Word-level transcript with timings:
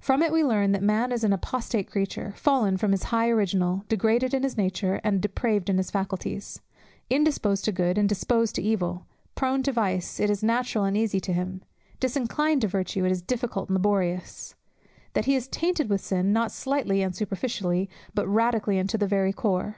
From 0.00 0.22
it 0.22 0.32
we 0.32 0.42
learn 0.42 0.72
that 0.72 0.82
man 0.82 1.12
is 1.12 1.22
an 1.22 1.34
apostate 1.34 1.90
creature, 1.90 2.32
fallen 2.38 2.78
from 2.78 2.92
his 2.92 3.02
high 3.12 3.28
original, 3.28 3.84
degraded 3.90 4.32
in 4.32 4.42
his 4.42 4.56
nature, 4.56 5.02
and 5.04 5.20
depraved 5.20 5.68
in 5.68 5.76
his 5.76 5.90
faculties; 5.90 6.62
indisposed 7.10 7.66
to 7.66 7.72
good, 7.72 7.98
and 7.98 8.08
disposed 8.08 8.54
to 8.54 8.62
evil; 8.62 9.04
prone 9.34 9.62
to 9.64 9.72
vice, 9.72 10.18
it 10.18 10.30
is 10.30 10.42
natural 10.42 10.84
and 10.84 10.96
easy 10.96 11.20
to 11.20 11.30
him; 11.34 11.60
disinclined 12.00 12.62
to 12.62 12.68
virtue, 12.68 13.04
it 13.04 13.12
is 13.12 13.20
difficult 13.20 13.68
and 13.68 13.74
laborious; 13.76 14.54
that 15.12 15.26
he 15.26 15.34
is 15.36 15.46
tainted 15.46 15.90
with 15.90 16.00
sin, 16.00 16.32
not 16.32 16.50
slightly 16.50 17.02
and 17.02 17.14
superficially, 17.14 17.90
but 18.14 18.26
radically 18.26 18.78
and 18.78 18.88
to 18.88 18.96
the 18.96 19.06
very 19.06 19.30
core. 19.34 19.76